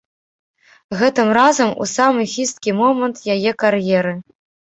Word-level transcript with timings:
Гэтым 1.01 1.27
разам 1.39 1.69
у 1.85 1.87
самы 1.95 2.21
хісткі 2.33 2.75
момант 2.81 3.17
яе 3.37 3.51
кар'еры. 3.65 4.13